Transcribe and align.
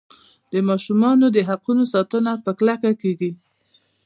د 0.51 0.53
ماشومانو 0.69 1.25
د 1.35 1.37
حقونو 1.49 1.83
ساتنه 1.93 2.31
په 2.43 2.51
کلکه 2.59 2.91
کیږي. 3.01 3.31